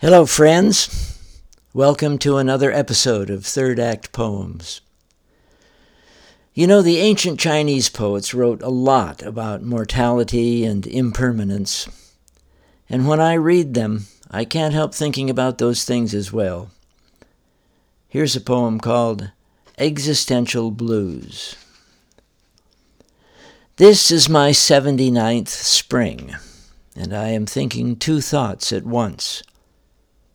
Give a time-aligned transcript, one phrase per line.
[0.00, 1.18] Hello, friends.
[1.74, 4.80] Welcome to another episode of Third Act Poems.
[6.54, 11.88] You know, the ancient Chinese poets wrote a lot about mortality and impermanence.
[12.88, 16.70] And when I read them, I can't help thinking about those things as well.
[18.08, 19.32] Here's a poem called
[19.78, 21.56] Existential Blues.
[23.78, 26.36] This is my 79th spring,
[26.94, 29.42] and I am thinking two thoughts at once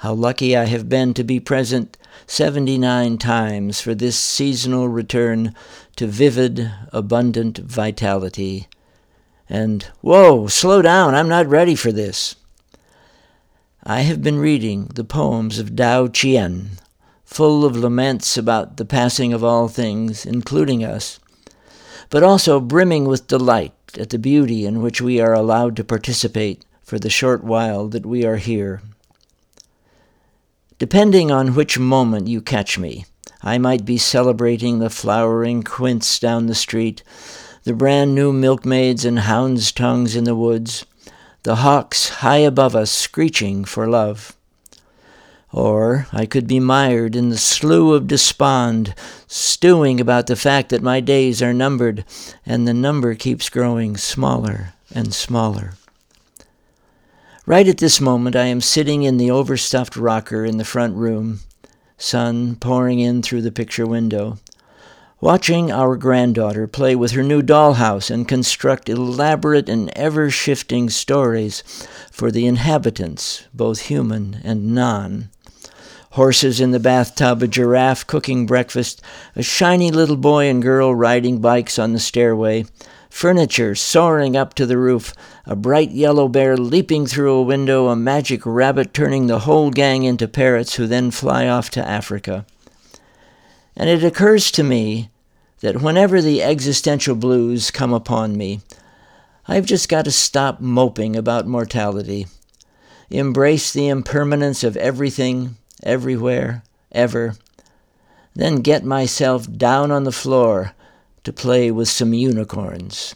[0.00, 5.54] how lucky I have been to be present 79 times for this seasonal return
[5.96, 8.66] to vivid, abundant vitality.
[9.46, 12.36] And, whoa, slow down, I'm not ready for this.
[13.84, 16.70] I have been reading the poems of Tao Chien,
[17.22, 21.20] full of laments about the passing of all things, including us,
[22.08, 26.64] but also brimming with delight at the beauty in which we are allowed to participate
[26.82, 28.80] for the short while that we are here.
[30.80, 33.04] Depending on which moment you catch me,
[33.42, 37.02] I might be celebrating the flowering quince down the street,
[37.64, 40.86] the brand new milkmaids and hounds' tongues in the woods,
[41.42, 44.34] the hawks high above us screeching for love.
[45.52, 48.94] Or I could be mired in the slough of despond,
[49.26, 52.06] stewing about the fact that my days are numbered,
[52.46, 55.74] and the number keeps growing smaller and smaller.
[57.46, 61.40] Right at this moment, I am sitting in the overstuffed rocker in the front room,
[61.96, 64.38] sun pouring in through the picture window,
[65.22, 71.62] watching our granddaughter play with her new dollhouse and construct elaborate and ever shifting stories
[72.12, 75.30] for the inhabitants, both human and non.
[76.10, 79.00] Horses in the bathtub, a giraffe cooking breakfast,
[79.34, 82.66] a shiny little boy and girl riding bikes on the stairway,
[83.10, 85.12] furniture soaring up to the roof,
[85.44, 90.04] a bright yellow bear leaping through a window, a magic rabbit turning the whole gang
[90.04, 92.46] into parrots who then fly off to Africa.
[93.76, 95.10] And it occurs to me
[95.60, 98.60] that whenever the existential blues come upon me,
[99.46, 102.28] I've just got to stop moping about mortality,
[103.10, 107.34] embrace the impermanence of everything, everywhere, ever,
[108.34, 110.72] then get myself down on the floor
[111.24, 113.14] to play with some unicorns.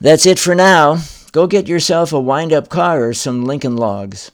[0.00, 0.98] That's it for now.
[1.32, 4.30] Go get yourself a wind up car or some Lincoln logs.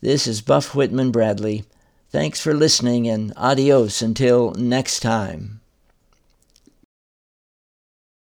[0.00, 1.64] This is Buff Whitman Bradley.
[2.10, 5.61] Thanks for listening and adios until next time.